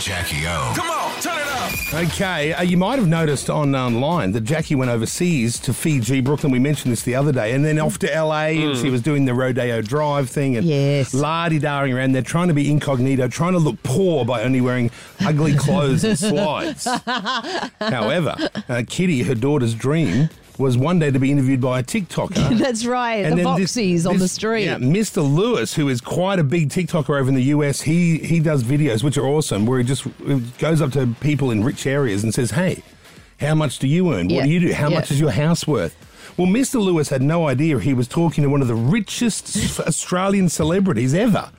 [0.00, 0.72] Jackie O.
[0.74, 1.94] Come on, turn it up.
[2.12, 6.50] Okay, uh, you might have noticed on online that Jackie went overseas to Fiji, Brooklyn.
[6.50, 9.26] We mentioned this the other day, and then off to LA, and she was doing
[9.26, 11.12] the Rodeo Drive thing and Yes.
[11.12, 14.90] lardy darring around there, trying to be incognito, trying to look poor by only wearing
[15.20, 16.86] ugly clothes and slides.
[17.80, 18.36] However,
[18.70, 20.30] uh, Kitty, her daughter's dream,
[20.60, 22.58] was one day to be interviewed by a TikToker.
[22.58, 23.22] That's right.
[23.22, 24.66] the then this- on the street.
[24.66, 25.16] Yeah, Mr.
[25.22, 29.02] Lewis, who is quite a big TikToker over in the US, he he does videos
[29.02, 30.06] which are awesome, where he just
[30.58, 32.82] goes up to people in rich areas and says, "Hey,
[33.40, 34.28] how much do you earn?
[34.28, 34.72] What do you do?
[34.72, 34.96] How yeah.
[34.96, 35.96] much is your house worth?"
[36.36, 36.80] Well, Mr.
[36.80, 41.50] Lewis had no idea he was talking to one of the richest Australian celebrities ever.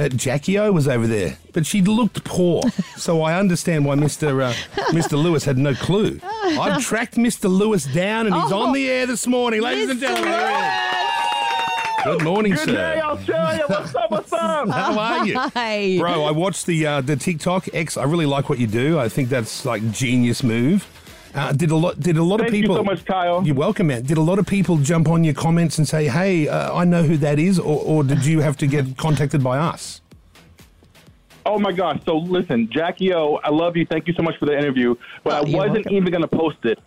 [0.00, 2.62] Uh, Jackie O was over there, but she looked poor,
[2.96, 4.42] so I understand why Mr.
[4.42, 4.52] Uh,
[4.92, 5.22] Mr.
[5.22, 6.18] Lewis had no clue.
[6.24, 7.50] I've tracked Mr.
[7.50, 10.32] Lewis down, and he's Oh, on the air this morning, ladies and gentlemen.
[10.32, 12.04] here he is.
[12.04, 12.72] Good morning, Good sir.
[12.94, 13.64] day, Australia.
[13.66, 14.10] What's up?
[14.10, 14.68] What's up?
[14.70, 15.38] How are you?
[15.50, 15.98] Hey.
[15.98, 17.98] Bro, I watched the uh, the TikTok X.
[17.98, 18.98] I really like what you do.
[18.98, 20.86] I think that's like genius move.
[21.34, 21.98] Uh, did a lot?
[22.00, 22.76] Did a lot Thank of you people?
[22.76, 23.46] so much, Kyle.
[23.46, 24.02] You're welcome, man.
[24.02, 27.02] Did a lot of people jump on your comments and say, "Hey, uh, I know
[27.04, 30.00] who that is," or, or did you have to get contacted by us?
[31.46, 32.00] Oh my gosh!
[32.04, 33.86] So listen, Jackie O, I love you.
[33.86, 35.94] Thank you so much for the interview, but Oh, I wasn't welcome.
[35.94, 36.78] even going to post it.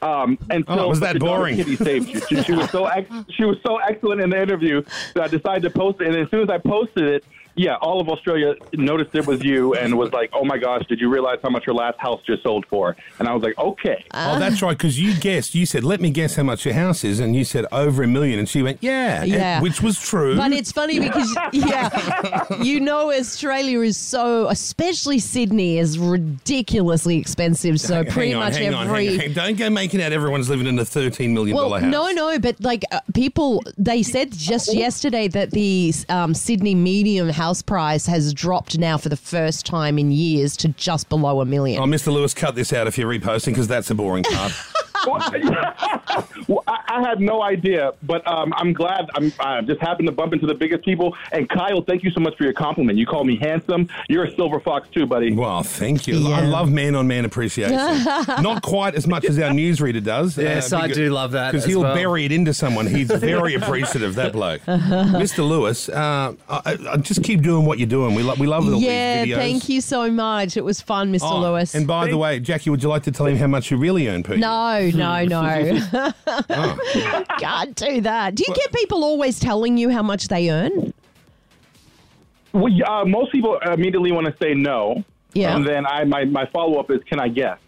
[0.00, 1.56] Um, until Oh, was that boring?
[1.56, 2.20] Kitty saved you.
[2.28, 4.82] She, she was so ex- she was so excellent in the interview
[5.14, 6.08] that I decided to post it.
[6.08, 7.24] And as soon as I posted it,
[7.58, 11.00] yeah, all of Australia noticed it was you and was like, "Oh my gosh, did
[11.00, 14.04] you realize how much your last house just sold for?" And I was like, "Okay."
[14.14, 14.76] oh, that's right.
[14.78, 15.54] Because you guessed.
[15.54, 18.06] You said, "Let me guess how much your house is," and you said over a
[18.06, 22.80] million, and she went, "Yeah, and- which was true." But it's funny because, yeah, you
[22.80, 27.80] know, Australia is so, especially Sydney, is ridiculously expensive.
[27.80, 29.06] So Hang pretty on, much hang on, every.
[29.06, 29.34] hang on, hang on.
[29.34, 31.90] Don't go making out everyone's living in a thirteen million Well, dollar house.
[31.90, 37.28] no, no, but like uh, people, they said just yesterday that the um, Sydney medium
[37.30, 41.44] house price has dropped now for the first time in years to just below a
[41.44, 41.82] million.
[41.82, 42.12] Oh, Mr.
[42.12, 44.52] Lewis, cut this out if you're reposting because that's a boring part.
[46.48, 49.08] well, I, I had no idea, but um, I'm glad.
[49.14, 51.16] I'm I just happened to bump into the biggest people.
[51.32, 52.98] And Kyle, thank you so much for your compliment.
[52.98, 53.88] You call me handsome.
[54.08, 55.32] You're a silver fox too, buddy.
[55.32, 56.32] Well, thank you.
[56.32, 57.76] I love man on man appreciation.
[58.42, 60.36] Not quite as much as our newsreader does.
[60.36, 61.94] Yes, I do love that Because he'll well.
[61.94, 62.86] bury it into someone.
[62.86, 64.62] He's very appreciative, that bloke.
[64.66, 65.48] Mr.
[65.48, 68.14] Lewis, uh, I, I just keep doing what you're doing.
[68.14, 69.36] We, lo- we love all yeah, these videos.
[69.36, 70.56] thank you so much.
[70.56, 71.30] It was fun, Mr.
[71.30, 71.74] Oh, Lewis.
[71.74, 74.08] And by the way, Jackie, would you like to tell him how much you really
[74.08, 74.40] earn per year?
[74.40, 76.12] no, no, no.
[77.38, 78.34] Can't do that.
[78.34, 80.92] Do you get people always telling you how much they earn?
[82.52, 85.04] Well, uh, most people immediately want to say no.
[85.34, 85.54] Yeah.
[85.54, 87.58] And then I my, my follow up is, can I guess?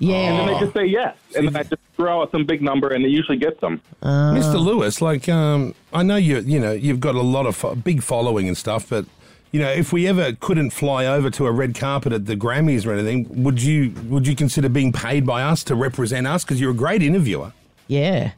[0.00, 0.36] And Yeah.
[0.36, 1.16] then they just say yes.
[1.36, 3.80] And then I just throw out some big number and it usually gets them.
[4.02, 4.60] Mr.
[4.60, 8.02] Lewis, like um, I know you, you know, you've got a lot of fo- big
[8.02, 9.06] following and stuff, but
[9.52, 12.84] you know, if we ever couldn't fly over to a red carpet at the Grammys
[12.84, 16.42] or anything, would you would you consider being paid by us to represent us?
[16.42, 17.52] Because you're a great interviewer.
[17.86, 18.32] Yeah.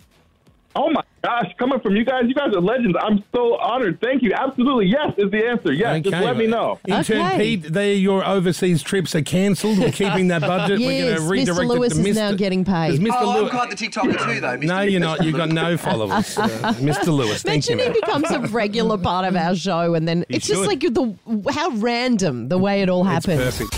[0.78, 2.94] Oh my gosh, coming from you guys, you guys are legends.
[3.00, 3.98] I'm so honored.
[4.00, 4.34] Thank you.
[4.34, 5.72] Absolutely, yes is the answer.
[5.72, 6.78] Yes, just let me know.
[6.87, 7.38] Intern Okay.
[7.56, 9.78] Pete, they, your overseas trips are cancelled.
[9.78, 10.78] We're keeping that budget.
[10.78, 11.66] We're Yes, going to redirect Mr.
[11.69, 13.00] Lewis it to is now getting paid.
[13.00, 13.10] Mr.
[13.15, 14.59] Oh, I'm Lewis- quite the TikToker too, though.
[14.59, 14.65] Mr.
[14.65, 15.25] No, you're not.
[15.25, 16.36] You've got no followers.
[16.36, 16.47] Uh,
[16.78, 17.06] Mr.
[17.06, 17.94] Lewis, thank Imagine you.
[17.94, 21.15] he becomes a regular part of our show, and then He it's just like the
[21.53, 23.41] how random the way it all It's happened.
[23.42, 23.72] perfect.